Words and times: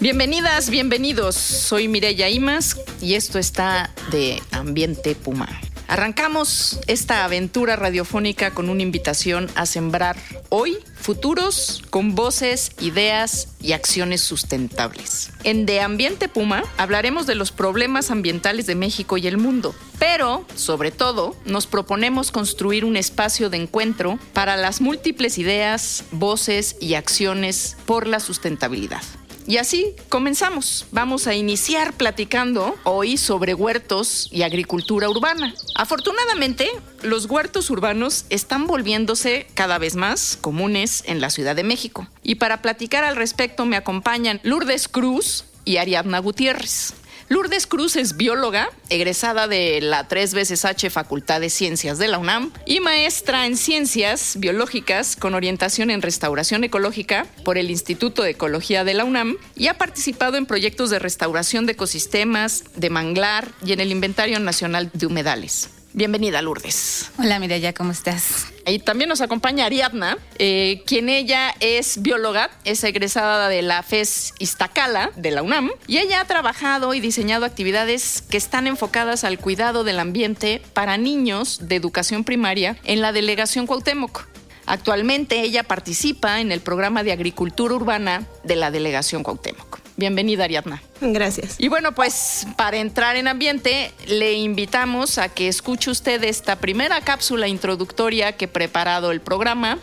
Bienvenidas, 0.00 0.70
bienvenidos. 0.70 1.34
Soy 1.34 1.88
Mireya 1.88 2.28
Imas 2.28 2.76
y 3.00 3.14
esto 3.14 3.38
está 3.38 3.92
de 4.12 4.40
Ambiente 4.52 5.14
Puma. 5.16 5.48
Arrancamos 5.88 6.78
esta 6.86 7.24
aventura 7.24 7.74
radiofónica 7.74 8.52
con 8.52 8.68
una 8.68 8.82
invitación 8.82 9.48
a 9.54 9.64
sembrar 9.64 10.16
hoy 10.50 10.76
futuros 10.94 11.82
con 11.88 12.14
voces, 12.14 12.72
ideas 12.78 13.48
y 13.60 13.72
acciones 13.72 14.20
sustentables. 14.20 15.30
En 15.44 15.64
De 15.64 15.80
Ambiente 15.80 16.28
Puma 16.28 16.62
hablaremos 16.76 17.26
de 17.26 17.34
los 17.34 17.52
problemas 17.52 18.10
ambientales 18.10 18.66
de 18.66 18.74
México 18.74 19.16
y 19.16 19.26
el 19.26 19.38
mundo, 19.38 19.74
pero 19.98 20.44
sobre 20.54 20.90
todo 20.90 21.34
nos 21.46 21.66
proponemos 21.66 22.30
construir 22.30 22.84
un 22.84 22.96
espacio 22.96 23.48
de 23.48 23.56
encuentro 23.56 24.18
para 24.34 24.56
las 24.58 24.82
múltiples 24.82 25.38
ideas, 25.38 26.04
voces 26.12 26.76
y 26.80 26.94
acciones 26.94 27.78
por 27.86 28.06
la 28.06 28.20
sustentabilidad. 28.20 29.02
Y 29.48 29.56
así 29.56 29.96
comenzamos. 30.10 30.84
Vamos 30.92 31.26
a 31.26 31.34
iniciar 31.34 31.94
platicando 31.94 32.76
hoy 32.84 33.16
sobre 33.16 33.54
huertos 33.54 34.28
y 34.30 34.42
agricultura 34.42 35.08
urbana. 35.08 35.54
Afortunadamente, 35.74 36.68
los 37.02 37.24
huertos 37.24 37.70
urbanos 37.70 38.26
están 38.28 38.66
volviéndose 38.66 39.46
cada 39.54 39.78
vez 39.78 39.96
más 39.96 40.36
comunes 40.38 41.02
en 41.06 41.22
la 41.22 41.30
Ciudad 41.30 41.56
de 41.56 41.64
México. 41.64 42.06
Y 42.22 42.34
para 42.34 42.60
platicar 42.60 43.04
al 43.04 43.16
respecto 43.16 43.64
me 43.64 43.78
acompañan 43.78 44.38
Lourdes 44.42 44.86
Cruz 44.86 45.46
y 45.64 45.78
Ariadna 45.78 46.18
Gutiérrez. 46.18 46.92
Lourdes 47.28 47.66
Cruz 47.66 47.96
es 47.96 48.16
bióloga, 48.16 48.70
egresada 48.88 49.48
de 49.48 49.82
la 49.82 50.08
tres 50.08 50.32
veces 50.32 50.64
H 50.64 50.88
Facultad 50.88 51.42
de 51.42 51.50
Ciencias 51.50 51.98
de 51.98 52.08
la 52.08 52.16
UNAM 52.16 52.52
y 52.64 52.80
maestra 52.80 53.44
en 53.44 53.58
Ciencias 53.58 54.36
Biológicas 54.38 55.14
con 55.14 55.34
orientación 55.34 55.90
en 55.90 56.00
Restauración 56.00 56.64
Ecológica 56.64 57.26
por 57.44 57.58
el 57.58 57.70
Instituto 57.70 58.22
de 58.22 58.30
Ecología 58.30 58.82
de 58.82 58.94
la 58.94 59.04
UNAM 59.04 59.36
y 59.54 59.66
ha 59.66 59.76
participado 59.76 60.38
en 60.38 60.46
proyectos 60.46 60.88
de 60.88 60.98
restauración 60.98 61.66
de 61.66 61.72
ecosistemas, 61.72 62.64
de 62.76 62.88
manglar 62.88 63.52
y 63.62 63.72
en 63.72 63.80
el 63.80 63.90
Inventario 63.90 64.40
Nacional 64.40 64.90
de 64.94 65.06
Humedales. 65.06 65.77
Bienvenida, 65.94 66.42
Lourdes. 66.42 67.10
Hola, 67.18 67.38
Mireya, 67.38 67.72
¿cómo 67.72 67.92
estás? 67.92 68.48
Y 68.66 68.78
también 68.78 69.08
nos 69.08 69.22
acompaña 69.22 69.64
Ariadna, 69.64 70.18
eh, 70.38 70.82
quien 70.86 71.08
ella 71.08 71.54
es 71.60 72.02
bióloga, 72.02 72.50
es 72.64 72.84
egresada 72.84 73.48
de 73.48 73.62
la 73.62 73.82
FES 73.82 74.34
Iztacala 74.38 75.10
de 75.16 75.30
la 75.30 75.42
UNAM, 75.42 75.70
y 75.86 75.96
ella 75.96 76.20
ha 76.20 76.24
trabajado 76.26 76.92
y 76.92 77.00
diseñado 77.00 77.46
actividades 77.46 78.22
que 78.22 78.36
están 78.36 78.66
enfocadas 78.66 79.24
al 79.24 79.38
cuidado 79.38 79.82
del 79.82 79.98
ambiente 79.98 80.60
para 80.74 80.98
niños 80.98 81.60
de 81.62 81.76
educación 81.76 82.22
primaria 82.22 82.76
en 82.84 83.00
la 83.00 83.12
delegación 83.12 83.66
Cuauhtémoc. 83.66 84.28
Actualmente 84.66 85.40
ella 85.40 85.62
participa 85.62 86.42
en 86.42 86.52
el 86.52 86.60
programa 86.60 87.02
de 87.02 87.12
agricultura 87.12 87.74
urbana 87.74 88.26
de 88.44 88.56
la 88.56 88.70
delegación 88.70 89.22
Cuauhtémoc. 89.22 89.87
Bienvenida, 89.98 90.44
Ariadna. 90.44 90.80
Gracias. 91.00 91.56
Y 91.58 91.66
bueno, 91.66 91.92
pues 91.92 92.46
para 92.56 92.76
entrar 92.76 93.16
en 93.16 93.26
ambiente, 93.26 93.92
le 94.06 94.34
invitamos 94.34 95.18
a 95.18 95.28
que 95.28 95.48
escuche 95.48 95.90
usted 95.90 96.22
esta 96.22 96.54
primera 96.54 97.00
cápsula 97.00 97.48
introductoria 97.48 98.30
que 98.36 98.44
he 98.44 98.48
preparado 98.48 99.10
el 99.10 99.20
programa. 99.20 99.76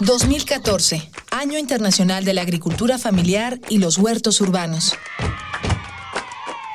2014, 0.00 1.10
Año 1.30 1.58
Internacional 1.58 2.24
de 2.24 2.32
la 2.32 2.40
Agricultura 2.40 2.96
Familiar 2.96 3.60
y 3.68 3.76
los 3.76 3.98
Huertos 3.98 4.40
Urbanos. 4.40 4.96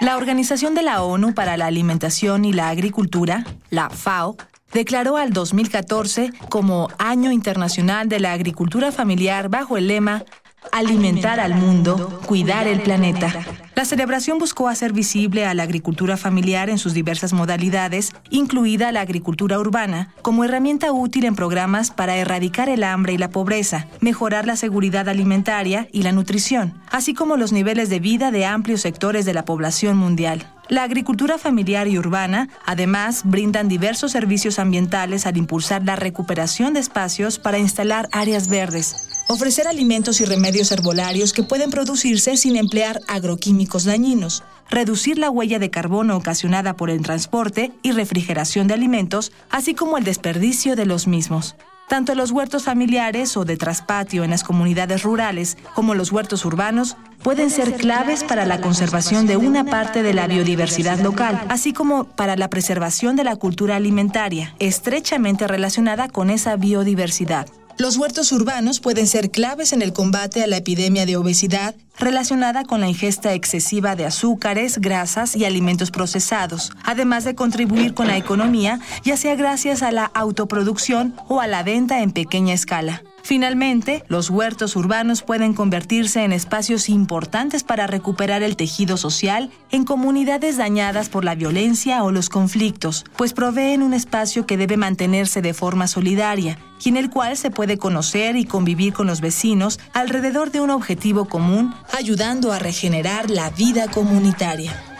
La 0.01 0.17
Organización 0.17 0.75
de 0.75 0.83
la 0.83 1.01
ONU 1.01 1.33
para 1.33 1.57
la 1.57 1.65
Alimentación 1.65 2.45
y 2.45 2.53
la 2.53 2.69
Agricultura, 2.69 3.43
la 3.71 3.89
FAO, 3.89 4.37
declaró 4.71 5.17
al 5.17 5.33
2014 5.33 6.31
como 6.49 6.89
Año 6.99 7.31
Internacional 7.31 8.07
de 8.07 8.19
la 8.19 8.33
Agricultura 8.33 8.91
Familiar 8.91 9.49
bajo 9.49 9.77
el 9.77 9.87
lema 9.87 10.25
Alimentar 10.71 11.39
al 11.39 11.55
mundo, 11.55 12.21
cuidar 12.25 12.67
el 12.67 12.81
planeta. 12.81 13.31
La 13.75 13.85
celebración 13.85 14.37
buscó 14.37 14.69
hacer 14.69 14.93
visible 14.93 15.45
a 15.45 15.53
la 15.53 15.63
agricultura 15.63 16.15
familiar 16.15 16.69
en 16.69 16.77
sus 16.77 16.93
diversas 16.93 17.33
modalidades, 17.33 18.13
incluida 18.29 18.91
la 18.91 19.01
agricultura 19.01 19.59
urbana, 19.59 20.13
como 20.21 20.43
herramienta 20.43 20.91
útil 20.91 21.25
en 21.25 21.35
programas 21.35 21.91
para 21.91 22.15
erradicar 22.15 22.69
el 22.69 22.83
hambre 22.83 23.13
y 23.13 23.17
la 23.17 23.29
pobreza, 23.29 23.87
mejorar 23.99 24.45
la 24.45 24.55
seguridad 24.55 25.09
alimentaria 25.09 25.87
y 25.91 26.03
la 26.03 26.11
nutrición, 26.11 26.73
así 26.91 27.13
como 27.13 27.35
los 27.35 27.51
niveles 27.51 27.89
de 27.89 27.99
vida 27.99 28.31
de 28.31 28.45
amplios 28.45 28.81
sectores 28.81 29.25
de 29.25 29.33
la 29.33 29.45
población 29.45 29.97
mundial. 29.97 30.47
La 30.69 30.83
agricultura 30.83 31.37
familiar 31.37 31.87
y 31.87 31.99
urbana, 31.99 32.47
además, 32.65 33.23
brindan 33.25 33.67
diversos 33.67 34.11
servicios 34.11 34.59
ambientales 34.59 35.25
al 35.25 35.37
impulsar 35.37 35.83
la 35.83 35.95
recuperación 35.97 36.73
de 36.73 36.79
espacios 36.79 37.37
para 37.37 37.59
instalar 37.59 38.07
áreas 38.11 38.47
verdes, 38.47 39.12
ofrecer 39.27 39.67
alimentos 39.67 40.21
y 40.21 40.25
remedios 40.25 40.71
herbolarios 40.71 41.33
que 41.33 41.43
pueden 41.43 41.69
producirse 41.69 42.37
sin 42.37 42.55
emplear 42.55 43.01
agroquímicos 43.07 43.83
dañinos, 43.85 44.43
reducir 44.69 45.17
la 45.17 45.29
huella 45.29 45.59
de 45.59 45.69
carbono 45.69 46.15
ocasionada 46.17 46.75
por 46.75 46.89
el 46.89 47.01
transporte 47.01 47.71
y 47.81 47.91
refrigeración 47.91 48.67
de 48.67 48.73
alimentos, 48.73 49.31
así 49.49 49.73
como 49.73 49.97
el 49.97 50.03
desperdicio 50.03 50.75
de 50.75 50.85
los 50.85 51.07
mismos. 51.07 51.55
Tanto 51.89 52.15
los 52.15 52.31
huertos 52.31 52.63
familiares 52.63 53.35
o 53.37 53.45
de 53.45 53.57
traspatio 53.57 54.23
en 54.23 54.31
las 54.31 54.43
comunidades 54.43 55.03
rurales 55.03 55.57
como 55.75 55.95
los 55.95 56.11
huertos 56.11 56.45
urbanos 56.45 56.95
pueden 57.21 57.49
ser 57.49 57.73
claves 57.75 58.23
para 58.23 58.45
la 58.45 58.61
conservación 58.61 59.27
de 59.27 59.37
una 59.37 59.63
parte 59.63 60.01
de 60.01 60.13
la 60.13 60.27
biodiversidad 60.27 60.99
local, 60.99 61.39
así 61.49 61.73
como 61.73 62.05
para 62.05 62.35
la 62.35 62.49
preservación 62.49 63.15
de 63.15 63.23
la 63.23 63.35
cultura 63.35 63.75
alimentaria, 63.75 64.55
estrechamente 64.59 65.47
relacionada 65.47 66.07
con 66.07 66.29
esa 66.29 66.55
biodiversidad. 66.55 67.47
Los 67.77 67.97
huertos 67.97 68.31
urbanos 68.31 68.79
pueden 68.79 69.07
ser 69.07 69.31
claves 69.31 69.73
en 69.73 69.81
el 69.81 69.93
combate 69.93 70.43
a 70.43 70.47
la 70.47 70.57
epidemia 70.57 71.05
de 71.05 71.17
obesidad 71.17 71.75
relacionada 71.97 72.65
con 72.65 72.81
la 72.81 72.87
ingesta 72.87 73.33
excesiva 73.33 73.95
de 73.95 74.05
azúcares, 74.05 74.79
grasas 74.79 75.35
y 75.35 75.45
alimentos 75.45 75.89
procesados, 75.89 76.71
además 76.83 77.23
de 77.23 77.35
contribuir 77.35 77.93
con 77.93 78.07
la 78.07 78.17
economía, 78.17 78.79
ya 79.03 79.17
sea 79.17 79.35
gracias 79.35 79.81
a 79.81 79.91
la 79.91 80.05
autoproducción 80.05 81.15
o 81.27 81.41
a 81.41 81.47
la 81.47 81.63
venta 81.63 82.01
en 82.01 82.11
pequeña 82.11 82.53
escala. 82.53 83.03
Finalmente, 83.25 84.03
los 84.09 84.29
huertos 84.29 84.75
urbanos 84.75 85.23
pueden 85.23 85.53
convertirse 85.53 86.25
en 86.25 86.33
espacios 86.33 86.89
importantes 86.89 87.63
para 87.63 87.87
recuperar 87.87 88.43
el 88.43 88.57
tejido 88.57 88.97
social 88.97 89.49
en 89.71 89.85
comunidades 89.85 90.57
dañadas 90.57 91.07
por 91.07 91.23
la 91.23 91.33
violencia 91.33 92.03
o 92.03 92.11
los 92.11 92.27
conflictos, 92.27 93.05
pues 93.15 93.31
proveen 93.31 93.81
un 93.81 93.93
espacio 93.93 94.45
que 94.45 94.57
debe 94.57 94.75
mantenerse 94.75 95.41
de 95.41 95.53
forma 95.53 95.87
solidaria 95.87 96.59
y 96.83 96.89
en 96.89 96.97
el 96.97 97.09
cual 97.09 97.37
se 97.37 97.49
puede 97.49 97.77
conocer 97.77 98.35
y 98.35 98.43
convivir 98.43 98.91
con 98.91 99.07
los 99.07 99.21
vecinos 99.21 99.79
alrededor 99.93 100.51
de 100.51 100.59
un 100.59 100.69
objetivo 100.69 101.25
común, 101.25 101.73
ayudando 101.97 102.51
a 102.51 102.59
regenerar 102.59 103.29
la 103.29 103.49
vida 103.51 103.87
comunitaria. 103.87 104.92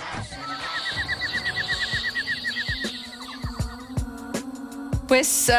Pues 5.14 5.52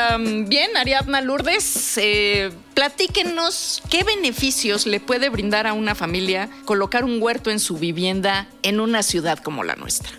bien, 0.48 0.76
Ariadna 0.76 1.20
Lourdes, 1.20 1.96
eh, 1.98 2.50
platíquenos 2.74 3.84
qué 3.88 4.02
beneficios 4.02 4.84
le 4.84 4.98
puede 4.98 5.28
brindar 5.28 5.68
a 5.68 5.74
una 5.74 5.94
familia 5.94 6.50
colocar 6.64 7.04
un 7.04 7.22
huerto 7.22 7.52
en 7.52 7.60
su 7.60 7.78
vivienda 7.78 8.48
en 8.64 8.80
una 8.80 9.04
ciudad 9.04 9.38
como 9.38 9.62
la 9.62 9.76
nuestra. 9.76 10.10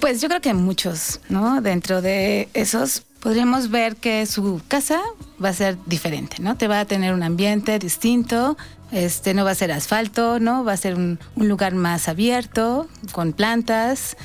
Pues 0.00 0.20
yo 0.20 0.26
creo 0.26 0.40
que 0.40 0.54
muchos, 0.54 1.20
¿no? 1.28 1.60
Dentro 1.60 2.02
de 2.02 2.48
esos 2.52 3.04
podríamos 3.20 3.70
ver 3.70 3.94
que 3.94 4.26
su 4.26 4.60
casa 4.66 5.00
va 5.42 5.50
a 5.50 5.52
ser 5.52 5.78
diferente, 5.86 6.38
¿no? 6.40 6.56
Te 6.56 6.66
va 6.66 6.80
a 6.80 6.84
tener 6.84 7.14
un 7.14 7.22
ambiente 7.22 7.78
distinto, 7.78 8.56
este 8.90 9.34
no 9.34 9.44
va 9.44 9.52
a 9.52 9.54
ser 9.54 9.70
asfalto, 9.70 10.40
¿no? 10.40 10.64
Va 10.64 10.72
a 10.72 10.76
ser 10.76 10.96
un, 10.96 11.20
lugar 11.36 11.76
más 11.76 12.08
abierto, 12.08 12.88
con 13.12 13.34
plantas, 13.34 14.16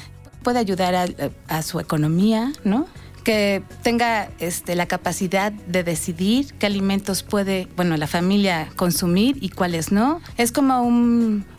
puede 0.42 0.58
ayudar 0.58 0.96
a, 0.96 1.08
a 1.50 1.62
su 1.62 1.80
economía, 1.80 2.52
¿no? 2.64 2.88
Que 3.20 3.64
tenga 3.84 4.30
este, 4.40 4.76
la 4.76 4.86
capacidad 4.86 5.52
de 5.52 5.84
decidir 5.84 6.54
qué 6.60 6.66
alimentos 6.66 7.24
puede, 7.24 7.68
bueno, 7.76 7.98
la 7.98 8.08
familia 8.08 8.70
consumir 8.76 9.38
y 9.42 9.50
cuáles 9.50 9.92
no. 9.92 10.22
Es 10.38 10.52
como 10.52 10.82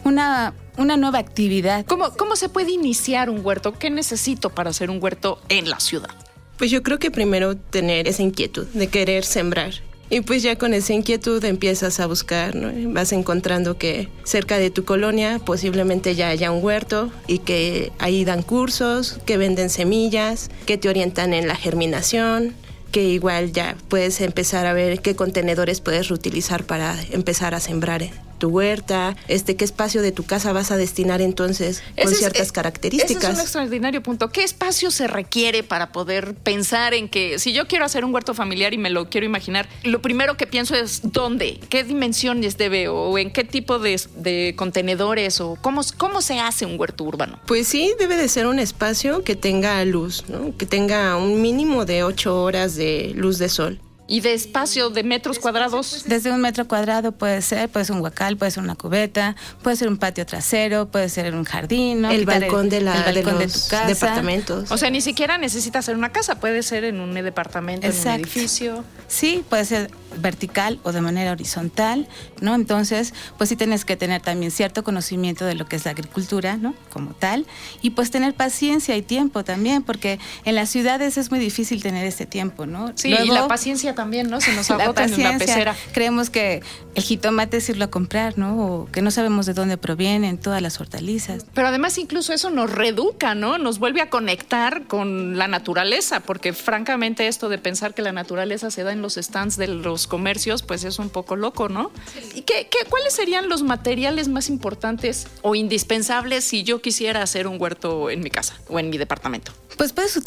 una, 0.05 0.55
una 0.77 0.97
nueva 0.97 1.19
actividad. 1.19 1.85
¿Cómo, 1.87 2.11
¿Cómo 2.17 2.37
se 2.37 2.49
puede 2.49 2.73
iniciar 2.73 3.31
un 3.31 3.45
huerto? 3.45 3.79
¿Qué 3.79 3.91
necesito 3.91 4.51
para 4.51 4.71
hacer 4.71 4.91
un 4.91 5.03
huerto 5.03 5.41
en 5.49 5.69
la 5.69 5.81
ciudad? 5.81 6.11
Pues 6.57 6.71
yo 6.71 6.83
creo 6.83 6.99
que 6.99 7.11
primero 7.11 7.57
tener 7.57 8.07
esa 8.07 8.23
inquietud 8.23 8.67
de 8.69 8.89
querer 8.89 9.25
sembrar 9.25 9.73
Y 10.13 10.23
pues 10.23 10.43
ya 10.43 10.57
con 10.57 10.75
esa 10.75 10.93
inquietud 10.93 11.43
empiezas 11.45 12.01
a 12.01 12.07
buscar, 12.07 12.57
¿no? 12.57 12.73
Vas 12.93 13.13
encontrando 13.13 13.79
que 13.79 14.09
cerca 14.25 14.59
de 14.59 14.71
tu 14.71 14.85
colonia 14.85 15.39
posiblemente 15.39 16.17
ya 16.17 16.29
haya 16.29 16.51
un 16.51 16.65
huerto 16.65 17.13
y 17.29 17.39
que 17.39 17.93
ahí 18.01 18.25
dan 18.25 18.43
cursos, 18.43 19.21
que 19.25 19.37
venden 19.37 19.71
semillas, 19.71 20.51
que 20.67 20.77
te 20.79 20.89
orientan 20.89 21.33
en 21.33 21.47
la 21.47 21.55
germinación, 21.55 22.55
que 22.91 23.05
igual 23.05 23.53
ya 23.53 23.77
puedes 23.89 24.21
empezar 24.21 24.67
a 24.67 24.73
ver 24.73 25.01
qué 25.01 25.15
contenedores 25.15 25.81
puedes 25.81 26.09
reutilizar 26.09 26.65
para 26.65 26.97
empezar 27.13 27.55
a 27.55 27.61
sembrar 27.61 28.03
tu 28.41 28.49
huerta, 28.49 29.17
este 29.29 29.55
qué 29.55 29.65
espacio 29.65 30.03
de 30.03 30.11
tu 30.11 30.25
casa 30.25 30.53
vas 30.53 30.73
a 30.73 30.77
destinar 30.77 31.21
entonces 31.21 31.85
con 32.03 32.13
ciertas 32.13 32.49
eh, 32.49 32.53
características. 32.53 33.23
Ese 33.23 33.33
es 33.33 33.35
un 33.37 33.41
extraordinario 33.41 34.03
punto. 34.03 34.31
¿Qué 34.31 34.43
espacio 34.43 34.91
se 34.91 35.07
requiere 35.07 35.63
para 35.63 35.93
poder 35.93 36.35
pensar 36.35 36.95
en 36.95 37.09
que 37.09 37.39
si 37.39 37.53
yo 37.53 37.69
quiero 37.69 37.85
hacer 37.85 38.05
un 38.05 38.13
huerto 38.13 38.35
familiar 38.35 38.75
y 38.75 38.79
me 38.79 38.91
lo 38.91 39.09
quiero 39.09 39.25
imaginar, 39.25 39.69
lo 39.85 40.03
primero 40.03 40.37
que 40.37 40.49
pienso 40.49 40.75
es 40.75 41.03
dónde, 41.05 41.61
qué 41.69 41.85
dimensiones 41.85 42.59
debe 42.59 42.89
o 42.89 43.17
en 43.19 43.31
qué 43.31 43.45
tipo 43.45 43.79
de, 43.79 44.55
contenedores 44.57 45.41
o 45.41 45.57
cómo, 45.61 45.83
cómo 45.97 46.23
se 46.23 46.41
hace 46.41 46.67
un 46.67 46.81
huerto 46.81 47.05
urbano? 47.05 47.39
Pues 47.47 47.69
sí, 47.69 47.93
debe 47.99 48.17
de 48.17 48.29
ser 48.29 48.47
un 48.47 48.59
espacio 48.59 49.23
que 49.23 49.37
tenga 49.37 49.85
luz, 49.85 50.25
que 50.59 50.67
tenga 50.67 51.17
un 51.17 51.43
mínimo 51.43 51.85
de 51.85 52.03
ocho 52.03 52.43
horas 52.43 52.75
de 52.75 53.13
luz 53.15 53.39
de 53.39 53.49
sol. 53.49 53.81
¿Y 54.11 54.23
de 54.23 54.35
espacio 54.35 54.91
de 54.91 55.05
metros 55.05 55.39
cuadrados? 55.39 56.03
Desde 56.05 56.33
un 56.33 56.41
metro 56.41 56.67
cuadrado 56.67 57.13
puede 57.13 57.41
ser, 57.43 57.69
puede 57.69 57.85
ser 57.85 57.95
un 57.95 58.03
huacal, 58.03 58.37
puede 58.37 58.51
ser 58.51 58.65
una 58.65 58.75
cubeta, 58.75 59.37
puede 59.63 59.77
ser 59.77 59.87
un 59.87 59.99
patio 59.99 60.27
trasero, 60.27 60.87
puede 60.87 61.09
ser 61.09 61.33
un 61.33 61.45
jardín, 61.45 62.05
El 62.05 62.27
balcón, 62.27 62.69
de, 62.69 62.81
la, 62.81 63.13
de, 63.13 63.23
tu 63.23 63.31
casa. 63.71 63.87
departamentos. 63.87 64.73
O 64.73 64.77
sea, 64.77 64.91
ni 64.91 65.01
siquiera 65.01 65.39
necesita 65.39 65.81
ser 65.81 65.97
una 65.97 66.11
casa, 66.11 66.41
puede 66.41 66.65
ser 66.65 66.83
en 66.83 66.99
un 66.99 67.15
departamento, 67.15 67.87
en 67.87 67.93
un 67.93 68.09
edificio. 68.09 68.85
Sí, 69.07 69.45
puede 69.49 69.65
ser 69.65 69.93
vertical 70.17 70.79
o 70.83 70.93
de 70.93 71.01
manera 71.01 71.33
horizontal, 71.33 72.09
¿no? 72.41 72.55
Entonces, 72.55 73.15
pues 73.39 73.49
sí 73.49 73.57
tienes 73.57 73.85
que 73.85 73.97
tener 73.97 74.23
también 74.23 74.51
cierto 74.51 74.85
conocimiento 74.85 75.45
de 75.45 75.55
lo 75.55 75.67
que 75.67 75.77
es 75.77 75.85
la 75.85 75.93
agricultura, 75.93 76.57
¿no? 76.57 76.75
Como 76.93 77.15
tal, 77.15 77.47
y 77.83 77.91
pues 77.91 78.11
tener 78.11 78.35
paciencia 78.35 78.97
y 78.97 79.03
tiempo 79.03 79.45
también, 79.45 79.83
porque 79.83 80.19
en 80.45 80.55
las 80.55 80.71
ciudades 80.71 81.17
es 81.17 81.31
muy 81.31 81.41
difícil 81.41 81.83
tener 81.83 82.07
este 82.07 82.27
tiempo, 82.27 82.67
¿no? 82.67 82.93
Sí, 82.95 83.09
y 83.09 83.29
la 83.29 83.49
paciencia 83.49 83.95
también, 83.95 84.29
¿no? 84.31 84.41
Se 84.41 84.55
nos 84.55 84.71
agota 84.71 85.05
en 85.05 85.15
una 85.15 85.39
pecera. 85.39 85.75
Creemos 85.93 86.31
que 86.31 86.63
el 86.95 87.03
jitomate 87.03 87.59
es 87.59 87.69
irlo 87.69 87.85
a 87.85 87.91
comprar, 87.91 88.39
¿no? 88.39 88.59
O 88.59 88.87
que 88.91 89.03
no 89.03 89.11
sabemos 89.11 89.47
de 89.47 89.55
dónde 89.55 89.77
provienen 89.77 90.39
todas 90.39 90.63
las 90.63 90.81
hortalizas. 90.81 91.47
Pero 91.55 91.69
además 91.69 91.99
incluso 91.99 92.33
eso 92.33 92.51
nos 92.51 92.71
reeduca, 92.71 93.35
¿no? 93.35 93.59
Nos 93.59 93.79
vuelve 93.79 94.01
a 94.01 94.11
conectar 94.11 94.87
con 94.87 95.39
la 95.39 95.49
naturaleza, 95.49 96.21
porque 96.21 96.53
francamente 96.53 97.29
esto 97.29 97.49
de 97.49 97.59
pensar 97.59 97.95
que 97.95 98.03
la 98.03 98.13
naturaleza 98.13 98.71
se 98.71 98.83
da 98.83 98.93
en 98.93 99.03
los 99.03 99.15
stands 99.15 99.57
de 99.57 99.69
los 99.69 100.00
comercios, 100.07 100.63
pues 100.63 100.85
es 100.85 100.99
un 100.99 101.11
poco 101.11 101.37
loco, 101.37 101.69
¿no? 101.69 101.91
¿Y 102.35 102.43
qué, 102.43 102.69
qué, 102.71 102.79
cuáles 102.89 103.15
serían 103.15 103.49
los 103.49 103.63
materiales 103.63 104.29
más 104.29 104.49
importantes 104.49 105.27
o 105.43 105.55
indispensables 105.55 106.45
si 106.45 106.63
yo 106.63 106.81
quisiera 106.81 107.23
hacer 107.23 107.47
un 107.47 107.61
huerto 107.61 108.11
en 108.11 108.21
mi 108.21 108.31
casa 108.31 108.59
o 108.69 108.79
en 108.79 108.91
mi 108.91 108.99
departamento? 108.99 109.53
Pues 109.77 109.93
puedes 109.93 110.19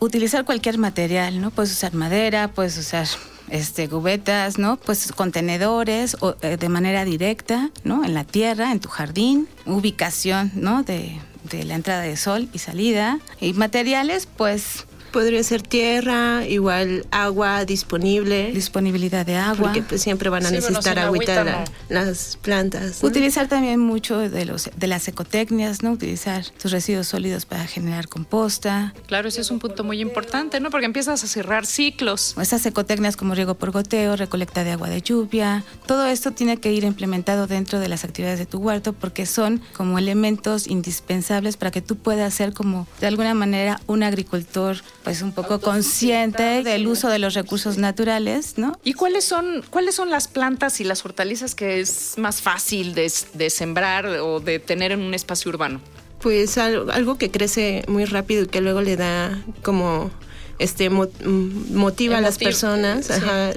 utilizar 0.00 0.44
cualquier 0.44 0.78
material, 0.78 1.40
¿no? 1.40 1.50
Puedes 1.50 1.72
usar 1.72 1.94
madera, 1.94 2.48
puedes 2.48 2.76
usar 2.76 3.06
este 3.50 3.88
cubetas, 3.88 4.58
¿no? 4.58 4.76
Pues 4.76 5.12
contenedores 5.12 6.16
o, 6.20 6.34
eh, 6.42 6.56
de 6.56 6.68
manera 6.68 7.04
directa, 7.04 7.70
¿no? 7.84 8.04
En 8.04 8.14
la 8.14 8.24
tierra, 8.24 8.72
en 8.72 8.80
tu 8.80 8.88
jardín, 8.88 9.48
ubicación, 9.64 10.50
¿no? 10.54 10.82
De, 10.82 11.20
de 11.50 11.64
la 11.64 11.74
entrada 11.74 12.02
de 12.02 12.16
sol 12.16 12.48
y 12.52 12.58
salida 12.58 13.20
y 13.40 13.52
materiales, 13.52 14.26
pues 14.26 14.86
podría 15.16 15.42
ser 15.42 15.62
tierra, 15.62 16.46
igual 16.46 17.06
agua 17.10 17.64
disponible. 17.64 18.52
Disponibilidad 18.52 19.24
de 19.24 19.36
agua. 19.36 19.68
Porque 19.68 19.80
pues, 19.80 20.02
siempre 20.02 20.28
van 20.28 20.44
a 20.44 20.50
necesitar 20.50 20.98
agüita 20.98 21.64
las 21.88 22.38
plantas. 22.42 23.02
Utilizar 23.02 23.48
también 23.48 23.80
mucho 23.80 24.18
de, 24.18 24.44
los, 24.44 24.68
de 24.76 24.86
las 24.86 25.08
ecotecnias, 25.08 25.82
¿no? 25.82 25.92
Utilizar 25.92 26.44
tus 26.60 26.70
residuos 26.70 27.06
sólidos 27.06 27.46
para 27.46 27.66
generar 27.66 28.08
composta. 28.08 28.92
Claro, 29.06 29.28
ese 29.28 29.40
es 29.40 29.50
un 29.50 29.58
punto 29.58 29.84
muy 29.84 30.02
importante, 30.02 30.60
¿no? 30.60 30.68
Porque 30.68 30.84
empiezas 30.84 31.24
a 31.24 31.26
cerrar 31.26 31.64
ciclos. 31.64 32.36
Esas 32.38 32.66
ecotecnias 32.66 33.16
como 33.16 33.34
riego 33.34 33.54
por 33.54 33.70
goteo, 33.70 34.16
recolecta 34.16 34.64
de 34.64 34.72
agua 34.72 34.90
de 34.90 35.00
lluvia, 35.00 35.64
todo 35.86 36.04
esto 36.04 36.32
tiene 36.32 36.58
que 36.58 36.74
ir 36.74 36.84
implementado 36.84 37.46
dentro 37.46 37.80
de 37.80 37.88
las 37.88 38.04
actividades 38.04 38.38
de 38.38 38.44
tu 38.44 38.58
huerto 38.58 38.92
porque 38.92 39.24
son 39.24 39.62
como 39.74 39.98
elementos 39.98 40.66
indispensables 40.66 41.56
para 41.56 41.70
que 41.70 41.80
tú 41.80 41.96
puedas 41.96 42.34
ser 42.34 42.52
como 42.52 42.86
de 43.00 43.06
alguna 43.06 43.32
manera 43.32 43.80
un 43.86 44.02
agricultor 44.02 44.76
pues 45.06 45.22
un 45.22 45.30
poco 45.30 45.60
consciente 45.60 46.64
del 46.64 46.88
uso 46.88 47.08
de 47.08 47.20
los 47.20 47.34
recursos 47.34 47.78
naturales, 47.78 48.58
¿no? 48.58 48.76
¿Y 48.82 48.94
cuáles 48.94 49.24
son, 49.24 49.62
cuáles 49.70 49.94
son 49.94 50.10
las 50.10 50.26
plantas 50.26 50.80
y 50.80 50.84
las 50.84 51.04
hortalizas 51.04 51.54
que 51.54 51.78
es 51.78 52.18
más 52.18 52.42
fácil 52.42 52.92
de, 52.92 53.12
de 53.34 53.50
sembrar 53.50 54.06
o 54.06 54.40
de 54.40 54.58
tener 54.58 54.90
en 54.90 55.02
un 55.02 55.14
espacio 55.14 55.48
urbano? 55.50 55.80
Pues 56.20 56.58
algo 56.58 57.18
que 57.18 57.30
crece 57.30 57.84
muy 57.86 58.04
rápido 58.04 58.42
y 58.42 58.46
que 58.48 58.60
luego 58.60 58.80
le 58.80 58.96
da 58.96 59.40
como 59.62 60.10
este 60.58 60.90
mm, 60.90 61.74
motiva 61.74 62.18
a 62.18 62.20
las 62.20 62.38
personas 62.38 63.08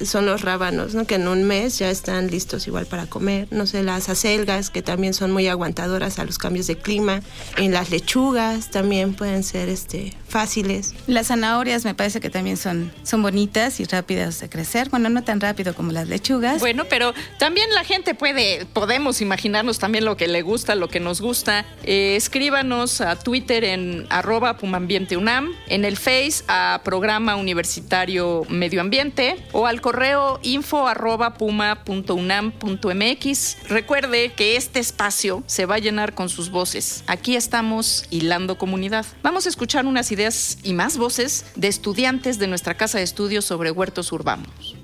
son 0.04 0.25
los 0.25 0.42
rábanos, 0.42 0.94
¿no? 0.94 1.06
que 1.06 1.16
en 1.16 1.28
un 1.28 1.44
mes 1.44 1.80
ya 1.80 1.90
están 1.90 2.28
listos 2.28 2.68
igual 2.68 2.86
para 2.86 3.06
comer. 3.06 3.48
No 3.51 3.66
sé, 3.66 3.84
las 3.84 4.10
acelgas, 4.10 4.69
que 4.69 4.81
también 4.81 5.13
son 5.13 5.31
muy 5.31 5.48
aguantadoras 5.48 6.19
a 6.19 6.25
los 6.25 6.38
cambios 6.38 6.68
de 6.68 6.78
clima. 6.78 7.22
En 7.57 7.72
las 7.72 7.90
lechugas 7.90 8.69
también 8.72 9.13
pueden 9.13 9.44
ser 9.44 9.69
este, 9.69 10.16
fáciles. 10.28 10.94
Las 11.07 11.28
zanahorias 11.28 11.86
me 11.86 11.94
parece 11.94 12.19
que 12.19 12.30
también 12.30 12.57
son, 12.57 12.92
son 13.04 13.22
bonitas 13.22 13.80
y 13.80 13.86
rápidas 13.86 14.40
de 14.40 14.50
crecer. 14.50 14.90
Bueno, 14.90 15.10
no 15.10 15.24
tan 15.24 15.42
rápido 15.42 15.74
como 15.74 15.92
las 15.92 16.07
lechugas. 16.07 16.60
Bueno, 16.60 16.86
pero 16.90 17.13
también 17.38 17.69
la 17.74 17.84
gente 17.84 18.13
puede, 18.16 18.66
podemos 18.74 19.22
imaginarnos 19.22 19.80
también 19.80 20.06
lo 20.06 20.18
que 20.18 20.28
le 20.28 20.42
gusta, 20.42 20.75
lo 20.75 20.88
que 20.90 21.00
nos 21.00 21.22
gusta. 21.22 21.66
Eh, 21.84 22.16
escríbanos 22.16 23.02
a 23.02 23.18
Twitter 23.18 23.63
en 23.63 24.06
arroba 24.10 24.57
pumambienteunam, 24.57 25.52
en 25.68 25.86
el 25.86 25.98
Face 25.98 26.44
a 26.48 26.81
Programa 26.89 27.36
Universitario 27.36 28.47
Medio 28.50 28.81
Ambiente 28.81 29.36
o 29.51 29.68
al 29.68 29.80
correo 29.80 30.39
info 30.41 30.88
arroba 30.88 31.36
puma.unam.mx. 31.36 33.57
Recuerde 33.69 34.33
que 34.33 34.56
este 34.56 34.80
espacio 34.80 35.44
se 35.45 35.68
va 35.68 35.75
a 35.75 35.77
llenar 35.77 36.15
con 36.15 36.30
sus 36.30 36.50
voces. 36.50 37.03
Aquí 37.06 37.36
estamos 37.36 38.06
hilando 38.09 38.57
comunidad. 38.57 39.06
Vamos 39.21 39.45
a 39.45 39.50
escuchar 39.50 39.86
unas 39.86 40.12
ideas 40.12 40.57
y 40.63 40.74
más 40.74 40.97
voces 40.97 41.45
de 41.56 41.68
estudiantes 41.68 42.39
de 42.39 42.47
nuestra 42.47 42.74
casa 42.74 42.97
de 42.97 43.03
estudios 43.03 43.45
sobre 43.45 43.69
huertos 43.69 44.12
urbanos. 44.12 44.79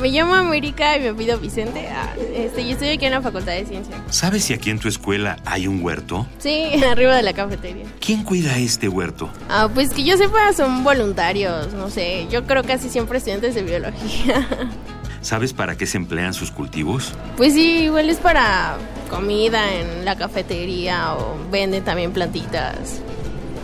Me 0.00 0.08
llamo 0.10 0.34
América 0.34 0.96
y 0.96 1.00
me 1.00 1.14
pido 1.14 1.38
Vicente. 1.38 1.88
Ah, 1.90 2.12
este, 2.34 2.64
yo 2.66 2.72
estoy 2.72 2.88
aquí 2.88 3.06
en 3.06 3.12
la 3.12 3.22
Facultad 3.22 3.52
de 3.52 3.64
Ciencias. 3.64 3.98
¿Sabes 4.10 4.44
si 4.44 4.52
aquí 4.52 4.70
en 4.70 4.78
tu 4.78 4.88
escuela 4.88 5.38
hay 5.46 5.66
un 5.66 5.82
huerto? 5.82 6.26
Sí, 6.38 6.70
arriba 6.90 7.16
de 7.16 7.22
la 7.22 7.32
cafetería. 7.32 7.86
¿Quién 7.98 8.22
cuida 8.22 8.58
este 8.58 8.88
huerto? 8.88 9.30
Ah, 9.48 9.68
pues 9.72 9.94
que 9.94 10.04
yo 10.04 10.16
sepa, 10.18 10.52
son 10.52 10.84
voluntarios, 10.84 11.72
no 11.72 11.88
sé. 11.88 12.26
Yo 12.30 12.44
creo 12.46 12.62
casi 12.62 12.90
siempre 12.90 13.18
estudiantes 13.18 13.54
de 13.54 13.62
biología. 13.62 14.46
¿Sabes 15.22 15.52
para 15.52 15.76
qué 15.76 15.86
se 15.86 15.96
emplean 15.96 16.34
sus 16.34 16.50
cultivos? 16.50 17.12
Pues 17.36 17.54
sí, 17.54 17.84
igual 17.84 18.10
es 18.10 18.18
para 18.18 18.76
comida 19.10 19.74
en 19.74 20.04
la 20.04 20.14
cafetería 20.14 21.14
o 21.14 21.36
venden 21.50 21.82
también 21.82 22.12
plantitas 22.12 23.00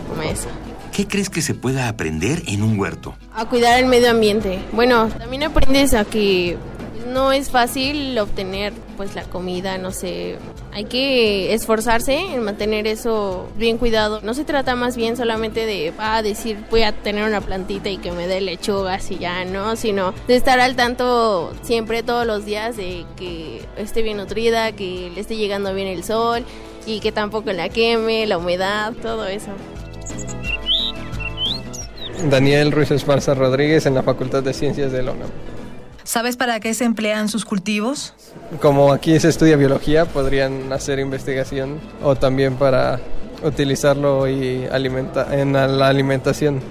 como 0.09 0.23
esa. 0.23 0.49
¿Qué 0.93 1.07
crees 1.07 1.31
que 1.31 1.41
se 1.41 1.55
pueda 1.55 1.89
aprender 1.89 2.43
en 2.45 2.61
un 2.61 2.79
huerto? 2.79 3.15
A 3.33 3.49
cuidar 3.49 3.79
el 3.79 3.87
medio 3.87 4.11
ambiente. 4.11 4.59
Bueno, 4.73 5.09
también 5.17 5.41
aprendes 5.41 5.95
a 5.95 6.05
que 6.05 6.55
no 7.07 7.31
es 7.31 7.49
fácil 7.49 8.15
obtener 8.19 8.73
pues 8.95 9.15
la 9.15 9.23
comida, 9.23 9.79
no 9.79 9.91
sé, 9.91 10.37
hay 10.71 10.85
que 10.85 11.51
esforzarse 11.55 12.35
en 12.35 12.43
mantener 12.43 12.85
eso 12.85 13.49
bien 13.57 13.79
cuidado. 13.79 14.21
No 14.21 14.35
se 14.35 14.45
trata 14.45 14.75
más 14.75 14.95
bien 14.95 15.17
solamente 15.17 15.65
de 15.65 15.91
ah, 15.97 16.21
decir 16.21 16.59
voy 16.69 16.83
a 16.83 16.91
tener 16.91 17.27
una 17.27 17.41
plantita 17.41 17.89
y 17.89 17.97
que 17.97 18.11
me 18.11 18.27
dé 18.27 18.39
lechugas 18.39 19.09
y 19.09 19.17
ya, 19.17 19.45
no, 19.45 19.75
sino 19.75 20.13
de 20.27 20.35
estar 20.35 20.59
al 20.59 20.75
tanto 20.75 21.55
siempre 21.63 22.03
todos 22.03 22.27
los 22.27 22.45
días 22.45 22.77
de 22.77 23.03
que 23.15 23.65
esté 23.77 24.03
bien 24.03 24.17
nutrida, 24.17 24.71
que 24.73 25.11
le 25.13 25.21
esté 25.21 25.37
llegando 25.37 25.73
bien 25.73 25.87
el 25.87 26.03
sol 26.03 26.45
y 26.85 26.99
que 26.99 27.11
tampoco 27.11 27.51
la 27.51 27.69
queme, 27.69 28.27
la 28.27 28.37
humedad, 28.37 28.93
todo 29.01 29.25
eso. 29.25 29.49
Daniel 32.29 32.71
Ruiz 32.71 32.91
Esparza 32.91 33.33
Rodríguez 33.33 33.85
en 33.85 33.95
la 33.95 34.03
Facultad 34.03 34.43
de 34.43 34.53
Ciencias 34.53 34.91
de 34.91 35.03
la 35.03 35.13
¿Sabes 36.03 36.35
para 36.35 36.59
qué 36.59 36.73
se 36.73 36.83
emplean 36.83 37.29
sus 37.29 37.45
cultivos? 37.45 38.13
Como 38.61 38.91
aquí 38.91 39.19
se 39.19 39.29
estudia 39.29 39.55
biología, 39.55 40.05
podrían 40.05 40.71
hacer 40.73 40.99
investigación 40.99 41.79
o 42.03 42.15
también 42.15 42.55
para 42.55 42.99
utilizarlo 43.43 44.27
y 44.27 44.65
alimenta 44.65 45.27
en 45.37 45.53
la 45.53 45.87
alimentación. 45.87 46.61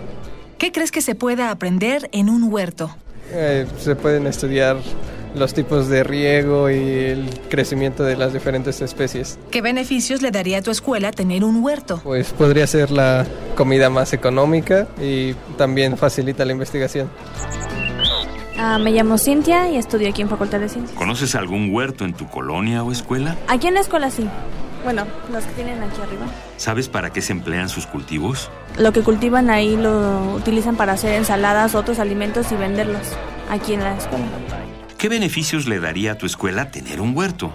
¿Qué 0.58 0.70
crees 0.70 0.90
que 0.90 1.00
se 1.00 1.14
pueda 1.14 1.50
aprender 1.50 2.08
en 2.12 2.28
un 2.28 2.52
huerto? 2.52 2.94
Eh, 3.32 3.66
se 3.78 3.96
pueden 3.96 4.26
estudiar 4.26 4.76
los 5.34 5.54
tipos 5.54 5.88
de 5.88 6.04
riego 6.04 6.70
y 6.70 6.76
el 6.76 7.30
crecimiento 7.48 8.04
de 8.04 8.16
las 8.16 8.32
diferentes 8.32 8.80
especies. 8.80 9.38
¿Qué 9.50 9.62
beneficios 9.62 10.22
le 10.22 10.30
daría 10.30 10.58
a 10.58 10.62
tu 10.62 10.70
escuela 10.70 11.12
tener 11.12 11.44
un 11.44 11.62
huerto? 11.62 12.00
Pues 12.02 12.32
podría 12.32 12.66
ser 12.66 12.90
la 12.90 13.26
comida 13.56 13.90
más 13.90 14.12
económica 14.12 14.86
y 15.00 15.34
también 15.56 15.96
facilita 15.96 16.44
la 16.44 16.52
investigación. 16.52 17.10
Ah, 18.58 18.78
me 18.78 18.92
llamo 18.92 19.18
Cintia 19.18 19.70
y 19.70 19.76
estudio 19.76 20.08
aquí 20.08 20.22
en 20.22 20.28
Facultad 20.28 20.60
de 20.60 20.68
Ciencias. 20.68 20.96
¿Conoces 20.96 21.34
algún 21.34 21.74
huerto 21.74 22.04
en 22.04 22.14
tu 22.14 22.28
colonia 22.28 22.84
o 22.84 22.92
escuela? 22.92 23.36
Aquí 23.48 23.66
en 23.66 23.74
la 23.74 23.80
escuela 23.80 24.10
sí. 24.10 24.28
Bueno, 24.84 25.04
los 25.32 25.44
que 25.44 25.52
tienen 25.52 25.82
aquí 25.82 26.00
arriba. 26.00 26.26
¿Sabes 26.56 26.88
para 26.88 27.10
qué 27.10 27.22
se 27.22 27.32
emplean 27.32 27.68
sus 27.68 27.86
cultivos? 27.86 28.50
Lo 28.78 28.92
que 28.92 29.02
cultivan 29.02 29.50
ahí 29.50 29.76
lo 29.76 30.34
utilizan 30.34 30.76
para 30.76 30.92
hacer 30.92 31.14
ensaladas, 31.14 31.74
otros 31.74 31.98
alimentos 31.98 32.50
y 32.52 32.56
venderlos 32.56 33.02
aquí 33.50 33.74
en 33.74 33.80
la 33.80 33.96
escuela. 33.96 34.26
¿Qué 35.02 35.08
beneficios 35.08 35.66
le 35.66 35.80
daría 35.80 36.12
a 36.12 36.14
tu 36.14 36.26
escuela 36.26 36.70
tener 36.70 37.00
un 37.00 37.16
huerto? 37.16 37.50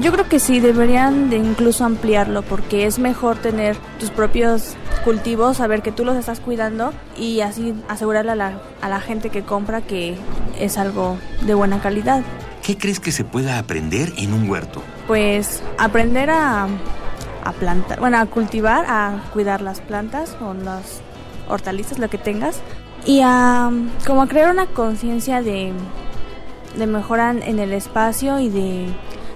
Yo 0.00 0.10
creo 0.12 0.30
que 0.30 0.40
sí, 0.40 0.60
deberían 0.60 1.28
de 1.28 1.36
incluso 1.36 1.84
ampliarlo 1.84 2.40
porque 2.40 2.86
es 2.86 2.98
mejor 2.98 3.36
tener 3.36 3.76
tus 4.00 4.08
propios 4.08 4.74
cultivos, 5.04 5.58
saber 5.58 5.82
que 5.82 5.92
tú 5.92 6.06
los 6.06 6.16
estás 6.16 6.40
cuidando 6.40 6.94
y 7.18 7.42
así 7.42 7.74
asegurarle 7.86 8.30
a 8.30 8.34
la, 8.34 8.62
a 8.80 8.88
la 8.88 8.98
gente 8.98 9.28
que 9.28 9.42
compra 9.42 9.82
que 9.82 10.16
es 10.58 10.78
algo 10.78 11.18
de 11.44 11.52
buena 11.52 11.82
calidad. 11.82 12.22
¿Qué 12.62 12.78
crees 12.78 12.98
que 12.98 13.12
se 13.12 13.24
pueda 13.24 13.58
aprender 13.58 14.14
en 14.16 14.32
un 14.32 14.48
huerto? 14.48 14.82
Pues 15.06 15.62
aprender 15.76 16.30
a, 16.30 16.66
a 17.44 17.52
plantar, 17.52 18.00
bueno, 18.00 18.16
a 18.16 18.24
cultivar, 18.24 18.86
a 18.88 19.22
cuidar 19.34 19.60
las 19.60 19.82
plantas 19.82 20.34
o 20.40 20.54
las 20.54 21.02
hortalizas, 21.46 21.98
lo 21.98 22.08
que 22.08 22.16
tengas, 22.16 22.62
y 23.04 23.20
a 23.22 23.70
como 24.06 24.22
a 24.22 24.28
crear 24.28 24.50
una 24.50 24.64
conciencia 24.64 25.42
de, 25.42 25.74
de 26.78 26.86
mejora 26.86 27.30
en 27.30 27.58
el 27.58 27.72
espacio 27.72 28.38
y 28.38 28.48
de, 28.48 28.86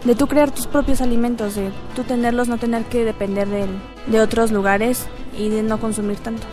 de 0.05 0.15
tú 0.15 0.27
crear 0.27 0.51
tus 0.51 0.67
propios 0.67 1.01
alimentos, 1.01 1.55
de 1.55 1.71
tú 1.95 2.05
tenerlos, 2.05 2.49
no 2.49 2.59
tener 2.59 2.85
que 2.85 3.05
depender 3.05 3.49
de, 3.49 3.67
de 4.07 4.21
otros 4.21 4.53
lugares 4.53 5.07
y 5.37 5.49
de 5.49 5.63
no 5.63 5.81
consumir 5.81 6.19
tanto. 6.19 6.47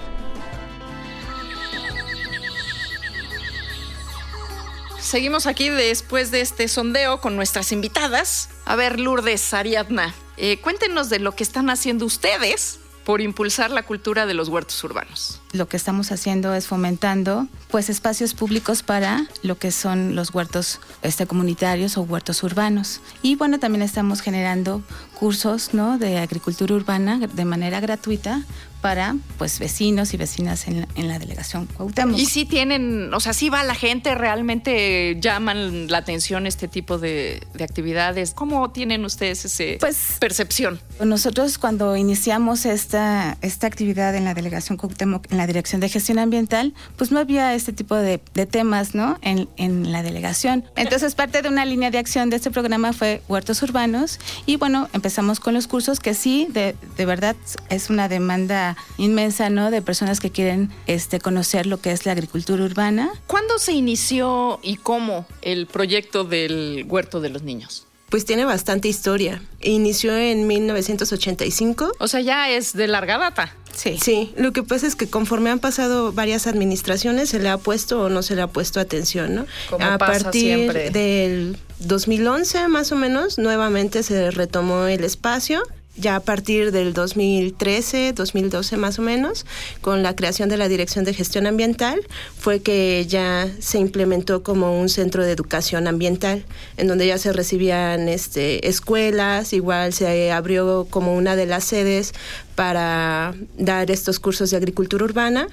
Seguimos 4.99 5.47
aquí 5.47 5.69
después 5.69 6.29
de 6.29 6.41
este 6.41 6.67
sondeo 6.67 7.19
con 7.19 7.35
nuestras 7.35 7.71
invitadas. 7.71 8.49
A 8.65 8.75
ver, 8.75 8.99
Lourdes, 8.99 9.55
Ariadna, 9.55 10.13
eh, 10.37 10.59
cuéntenos 10.61 11.09
de 11.09 11.17
lo 11.17 11.31
que 11.31 11.41
están 11.41 11.71
haciendo 11.71 12.05
ustedes 12.05 12.79
por 13.05 13.19
impulsar 13.19 13.71
la 13.71 13.81
cultura 13.81 14.27
de 14.27 14.35
los 14.35 14.49
huertos 14.49 14.83
urbanos. 14.83 15.41
Lo 15.51 15.67
que 15.67 15.77
estamos 15.77 16.11
haciendo 16.11 16.53
es 16.53 16.67
fomentando 16.67 17.47
pues 17.71 17.89
espacios 17.89 18.33
públicos 18.33 18.83
para 18.83 19.25
lo 19.41 19.57
que 19.57 19.71
son 19.71 20.15
los 20.15 20.33
huertos 20.33 20.79
este, 21.01 21.25
comunitarios 21.25 21.97
o 21.97 22.03
huertos 22.03 22.43
urbanos. 22.43 23.01
Y 23.23 23.35
bueno, 23.35 23.59
también 23.59 23.81
estamos 23.81 24.21
generando 24.21 24.83
cursos 25.19 25.73
¿no? 25.73 25.97
de 25.97 26.17
agricultura 26.19 26.75
urbana 26.75 27.19
de 27.19 27.45
manera 27.45 27.79
gratuita 27.79 28.43
para 28.81 29.17
pues 29.37 29.59
vecinos 29.59 30.13
y 30.13 30.17
vecinas 30.17 30.67
en 30.69 30.81
la, 30.81 30.87
en 30.95 31.09
la 31.09 31.19
delegación 31.19 31.65
Cuauhtémoc. 31.65 32.17
Y 32.17 32.25
si 32.27 32.45
tienen, 32.45 33.13
o 33.13 33.19
sea, 33.19 33.33
si 33.33 33.49
va 33.49 33.61
la 33.65 33.75
gente, 33.75 34.15
realmente 34.15 35.17
llaman 35.19 35.87
la 35.91 35.97
atención 35.97 36.47
este 36.47 36.69
tipo 36.69 36.97
de, 36.97 37.45
de 37.53 37.63
actividades. 37.65 38.31
¿Cómo 38.33 38.71
tienen 38.71 39.03
ustedes 39.03 39.43
esa 39.43 39.77
Pues- 39.79 40.15
percepción? 40.19 40.79
Nosotros 41.03 41.57
cuando 41.57 41.97
iniciamos 41.97 42.65
esta, 42.65 43.37
esta 43.41 43.67
actividad 43.67 44.15
en 44.15 44.23
la 44.23 44.33
delegación 44.33 44.77
Cuauhtémoc, 44.77 45.29
en 45.29 45.38
la 45.39 45.47
Dirección 45.47 45.81
de 45.81 45.89
Gestión 45.89 46.19
Ambiental, 46.19 46.73
pues 46.97 47.11
no 47.11 47.19
había 47.19 47.55
este 47.55 47.73
tipo 47.73 47.95
de, 47.95 48.19
temas 48.49 48.93
¿no? 48.95 49.17
en, 49.21 49.91
la 49.91 50.03
delegación. 50.03 50.65
Entonces 50.75 51.15
parte 51.15 51.41
de 51.41 51.49
una 51.49 51.65
línea 51.65 51.91
de 51.91 51.97
acción 51.97 52.29
de 52.29 52.35
este 52.35 52.51
programa 52.51 52.93
fue 52.93 53.21
huertos 53.27 53.61
urbanos 53.63 54.19
y 54.45 54.57
bueno, 54.57 54.89
empezamos 54.93 55.39
con 55.39 55.53
los 55.53 55.67
cursos 55.67 55.99
que 55.99 56.13
sí, 56.13 56.47
de, 56.49 56.75
de 56.97 57.05
verdad 57.05 57.35
es 57.69 57.89
una 57.89 58.07
demanda 58.07 58.75
inmensa 58.97 59.49
¿no? 59.49 59.71
de 59.71 59.81
personas 59.81 60.19
que 60.19 60.29
quieren 60.29 60.69
este, 60.87 61.19
conocer 61.19 61.65
lo 61.65 61.79
que 61.79 61.91
es 61.91 62.05
la 62.05 62.11
agricultura 62.11 62.63
urbana. 62.63 63.09
¿Cuándo 63.27 63.59
se 63.59 63.73
inició 63.73 64.59
y 64.61 64.75
cómo 64.75 65.25
el 65.41 65.67
proyecto 65.67 66.23
del 66.23 66.85
huerto 66.87 67.21
de 67.21 67.29
los 67.29 67.43
niños? 67.43 67.88
Pues 68.09 68.25
tiene 68.25 68.45
bastante 68.45 68.87
historia. 68.87 69.41
Inició 69.61 70.15
en 70.17 70.47
1985. 70.47 71.91
O 71.99 72.07
sea, 72.07 72.21
ya 72.21 72.49
es 72.49 72.73
de 72.73 72.87
larga 72.87 73.17
data. 73.17 73.53
Sí. 73.73 73.97
Sí, 74.01 74.33
lo 74.35 74.51
que 74.51 74.63
pasa 74.63 74.87
es 74.87 74.95
que 74.95 75.09
conforme 75.09 75.51
han 75.51 75.59
pasado 75.59 76.11
varias 76.11 76.47
administraciones 76.47 77.29
se 77.29 77.39
le 77.39 77.49
ha 77.49 77.57
puesto 77.57 78.01
o 78.01 78.09
no 78.09 78.23
se 78.23 78.35
le 78.35 78.41
ha 78.41 78.47
puesto 78.47 78.79
atención, 78.79 79.35
¿no? 79.35 79.45
Como 79.69 79.85
a 79.85 79.97
pasa 79.97 80.23
partir 80.25 80.41
siempre. 80.41 80.89
del 80.89 81.57
2011 81.79 82.67
más 82.67 82.91
o 82.91 82.95
menos, 82.95 83.37
nuevamente 83.37 84.03
se 84.03 84.31
retomó 84.31 84.85
el 84.85 85.03
espacio. 85.03 85.61
Ya 85.99 86.15
a 86.15 86.19
partir 86.21 86.71
del 86.71 86.93
2013, 86.93 88.13
2012 88.13 88.77
más 88.77 88.99
o 88.99 89.01
menos, 89.01 89.45
con 89.81 90.01
la 90.01 90.15
creación 90.15 90.47
de 90.47 90.55
la 90.55 90.69
Dirección 90.69 91.03
de 91.03 91.13
Gestión 91.13 91.45
Ambiental, 91.45 91.99
fue 92.37 92.61
que 92.61 93.05
ya 93.05 93.49
se 93.59 93.79
implementó 93.79 94.41
como 94.41 94.79
un 94.79 94.87
centro 94.87 95.25
de 95.25 95.31
educación 95.31 95.87
ambiental, 95.87 96.45
en 96.77 96.87
donde 96.87 97.07
ya 97.07 97.17
se 97.17 97.33
recibían 97.33 98.07
este, 98.07 98.69
escuelas, 98.69 99.51
igual 99.51 99.91
se 99.91 100.31
abrió 100.31 100.87
como 100.89 101.15
una 101.15 101.35
de 101.35 101.45
las 101.45 101.65
sedes 101.65 102.13
para 102.55 103.35
dar 103.57 103.91
estos 103.91 104.19
cursos 104.19 104.51
de 104.51 104.57
agricultura 104.57 105.03
urbana 105.03 105.49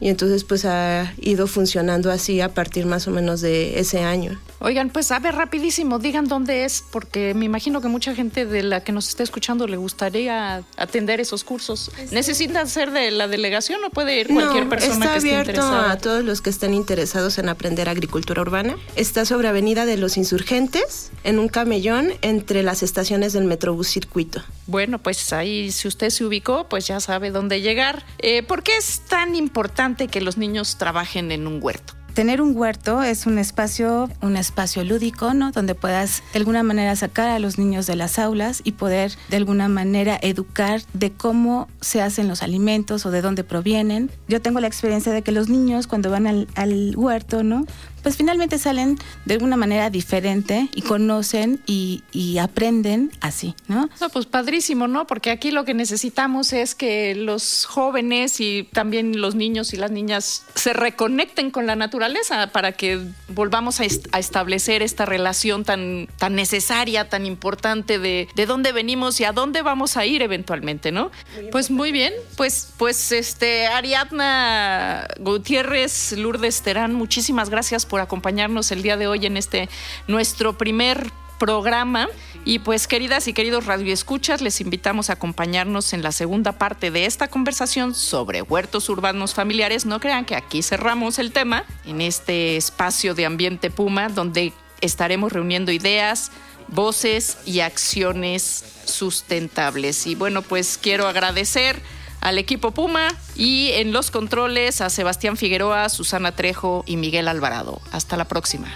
y 0.00 0.08
entonces 0.08 0.44
pues 0.44 0.64
ha 0.64 1.12
ido 1.18 1.46
funcionando 1.46 2.10
así 2.10 2.40
a 2.40 2.48
partir 2.54 2.86
más 2.86 3.08
o 3.08 3.10
menos 3.10 3.40
de 3.40 3.78
ese 3.80 4.00
año. 4.00 4.38
Oigan, 4.60 4.90
pues 4.90 5.12
a 5.12 5.20
ver, 5.20 5.36
rapidísimo, 5.36 6.00
digan 6.00 6.26
dónde 6.26 6.64
es, 6.64 6.82
porque 6.90 7.32
me 7.34 7.44
imagino 7.44 7.80
que 7.80 7.86
mucha 7.86 8.14
gente 8.16 8.44
de 8.44 8.64
la 8.64 8.82
que 8.82 8.90
nos 8.90 9.08
está 9.08 9.22
escuchando 9.22 9.68
le 9.68 9.76
gustaría 9.76 10.64
atender 10.76 11.20
esos 11.20 11.44
cursos. 11.44 11.92
¿Necesitan 12.10 12.66
ser 12.68 12.90
de 12.90 13.12
la 13.12 13.28
delegación 13.28 13.84
o 13.84 13.90
puede 13.90 14.18
ir 14.20 14.26
cualquier 14.28 14.64
No, 14.64 14.70
persona 14.70 14.94
está 14.94 15.12
que 15.12 15.18
esté 15.18 15.30
abierto 15.30 15.50
interesada? 15.52 15.92
a 15.92 15.98
todos 15.98 16.24
los 16.24 16.40
que 16.40 16.50
estén 16.50 16.74
interesados 16.74 17.38
en 17.38 17.48
aprender 17.48 17.88
agricultura 17.88 18.42
urbana. 18.42 18.76
Está 18.96 19.24
sobre 19.24 19.46
Avenida 19.46 19.86
de 19.86 19.96
los 19.96 20.16
Insurgentes, 20.16 21.10
en 21.22 21.38
un 21.38 21.48
camellón 21.48 22.10
entre 22.22 22.64
las 22.64 22.82
estaciones 22.82 23.34
del 23.34 23.44
Metrobús 23.44 23.88
Circuito. 23.88 24.42
Bueno, 24.66 24.98
pues 24.98 25.32
ahí 25.32 25.70
si 25.70 25.86
usted 25.86 26.10
se 26.10 26.24
ubicó, 26.24 26.68
pues 26.68 26.86
ya 26.86 26.98
sabe 26.98 27.30
dónde 27.30 27.60
llegar. 27.60 28.04
Eh, 28.18 28.42
¿Por 28.42 28.64
qué 28.64 28.76
es 28.76 29.00
tan 29.08 29.36
importante 29.36 29.87
que 29.96 30.20
los 30.20 30.36
niños 30.36 30.76
trabajen 30.76 31.32
en 31.32 31.46
un 31.46 31.58
huerto? 31.62 31.94
Tener 32.14 32.42
un 32.42 32.56
huerto 32.56 33.00
es 33.02 33.26
un 33.26 33.38
espacio, 33.38 34.10
un 34.22 34.36
espacio 34.36 34.82
lúdico, 34.82 35.34
¿no? 35.34 35.52
Donde 35.52 35.76
puedas 35.76 36.24
de 36.32 36.40
alguna 36.40 36.64
manera 36.64 36.96
sacar 36.96 37.28
a 37.28 37.38
los 37.38 37.58
niños 37.58 37.86
de 37.86 37.94
las 37.94 38.18
aulas 38.18 38.60
y 38.64 38.72
poder 38.72 39.12
de 39.28 39.36
alguna 39.36 39.68
manera 39.68 40.18
educar 40.20 40.80
de 40.94 41.12
cómo 41.12 41.68
se 41.80 42.02
hacen 42.02 42.26
los 42.26 42.42
alimentos 42.42 43.06
o 43.06 43.12
de 43.12 43.22
dónde 43.22 43.44
provienen. 43.44 44.10
Yo 44.26 44.42
tengo 44.42 44.58
la 44.58 44.66
experiencia 44.66 45.12
de 45.12 45.22
que 45.22 45.30
los 45.30 45.48
niños 45.48 45.86
cuando 45.86 46.10
van 46.10 46.26
al, 46.26 46.48
al 46.56 46.96
huerto, 46.96 47.44
¿no? 47.44 47.66
Pues 48.08 48.16
finalmente 48.16 48.56
salen 48.58 48.96
de 49.26 49.34
alguna 49.34 49.58
manera 49.58 49.90
diferente 49.90 50.70
y 50.74 50.80
conocen 50.80 51.60
y, 51.66 52.02
aprenden 52.40 53.10
así, 53.20 53.54
¿no? 53.66 53.90
No, 54.00 54.08
pues 54.08 54.24
padrísimo, 54.24 54.88
¿no? 54.88 55.06
Porque 55.06 55.30
aquí 55.30 55.50
lo 55.50 55.66
que 55.66 55.74
necesitamos 55.74 56.54
es 56.54 56.74
que 56.74 57.14
los 57.14 57.66
jóvenes 57.66 58.40
y 58.40 58.66
también 58.72 59.20
los 59.20 59.34
niños 59.34 59.74
y 59.74 59.76
las 59.76 59.90
niñas 59.90 60.46
se 60.54 60.72
reconecten 60.72 61.50
con 61.50 61.66
la 61.66 61.76
naturaleza 61.76 62.46
para 62.50 62.72
que 62.72 62.98
volvamos 63.28 63.78
a, 63.80 63.84
est- 63.84 64.06
a 64.12 64.18
establecer 64.20 64.80
esta 64.80 65.04
relación 65.04 65.64
tan, 65.64 66.08
tan 66.16 66.34
necesaria, 66.34 67.10
tan 67.10 67.26
importante 67.26 67.98
de, 67.98 68.26
de 68.34 68.46
dónde 68.46 68.72
venimos 68.72 69.20
y 69.20 69.24
a 69.24 69.32
dónde 69.32 69.60
vamos 69.60 69.98
a 69.98 70.06
ir 70.06 70.22
eventualmente, 70.22 70.92
¿no? 70.92 71.10
Pues 71.52 71.70
muy 71.70 71.92
bien, 71.92 72.14
pues, 72.38 72.72
pues 72.78 73.12
este, 73.12 73.66
Ariadna 73.66 75.06
Gutiérrez, 75.20 76.12
Lourdes 76.12 76.62
Terán, 76.62 76.94
muchísimas 76.94 77.50
gracias 77.50 77.84
por 77.98 78.04
acompañarnos 78.04 78.70
el 78.70 78.82
día 78.82 78.96
de 78.96 79.08
hoy 79.08 79.26
en 79.26 79.36
este 79.36 79.68
nuestro 80.06 80.56
primer 80.56 81.10
programa. 81.40 82.08
Y 82.44 82.60
pues, 82.60 82.86
queridas 82.86 83.26
y 83.26 83.32
queridos 83.32 83.66
radioescuchas, 83.66 84.40
les 84.40 84.60
invitamos 84.60 85.10
a 85.10 85.14
acompañarnos 85.14 85.92
en 85.92 86.04
la 86.04 86.12
segunda 86.12 86.52
parte 86.52 86.92
de 86.92 87.06
esta 87.06 87.26
conversación 87.26 87.96
sobre 87.96 88.42
huertos 88.42 88.88
urbanos 88.88 89.34
familiares. 89.34 89.84
No 89.84 89.98
crean 89.98 90.24
que 90.24 90.36
aquí 90.36 90.62
cerramos 90.62 91.18
el 91.18 91.32
tema 91.32 91.64
en 91.84 92.00
este 92.00 92.56
espacio 92.56 93.16
de 93.16 93.26
ambiente 93.26 93.68
Puma, 93.68 94.08
donde 94.08 94.52
estaremos 94.80 95.32
reuniendo 95.32 95.72
ideas, 95.72 96.30
voces 96.68 97.38
y 97.46 97.60
acciones 97.60 98.64
sustentables. 98.84 100.06
Y 100.06 100.14
bueno, 100.14 100.42
pues 100.42 100.78
quiero 100.80 101.08
agradecer 101.08 101.82
al 102.20 102.38
equipo 102.38 102.72
Puma 102.72 103.08
y 103.36 103.70
en 103.72 103.92
los 103.92 104.10
controles 104.10 104.80
a 104.80 104.90
Sebastián 104.90 105.36
Figueroa, 105.36 105.88
Susana 105.88 106.32
Trejo 106.32 106.84
y 106.86 106.96
Miguel 106.96 107.28
Alvarado. 107.28 107.80
Hasta 107.92 108.16
la 108.16 108.26
próxima. 108.26 108.68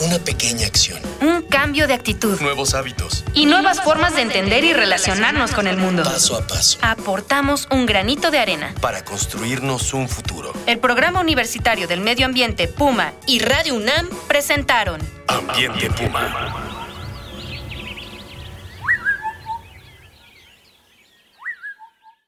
Una 0.00 0.18
pequeña 0.18 0.66
acción. 0.66 1.00
Un 1.20 1.42
cambio 1.42 1.86
de 1.86 1.94
actitud. 1.94 2.40
Nuevos 2.40 2.74
hábitos. 2.74 3.24
Y 3.34 3.46
nuevas 3.46 3.80
formas 3.82 4.16
de 4.16 4.22
entender 4.22 4.64
y 4.64 4.72
relacionarnos 4.72 5.52
con 5.52 5.68
el 5.68 5.76
mundo. 5.76 6.02
Paso 6.02 6.36
a 6.36 6.44
paso. 6.44 6.78
Aportamos 6.82 7.68
un 7.70 7.86
granito 7.86 8.32
de 8.32 8.40
arena. 8.40 8.74
Para 8.80 9.04
construirnos 9.04 9.94
un 9.94 10.08
futuro. 10.08 10.52
El 10.66 10.80
Programa 10.80 11.20
Universitario 11.20 11.86
del 11.86 12.00
Medio 12.00 12.26
Ambiente 12.26 12.66
Puma 12.66 13.12
y 13.28 13.38
Radio 13.38 13.76
UNAM 13.76 14.08
presentaron 14.26 15.00
Ambiente 15.28 15.88
Puma. 15.90 16.61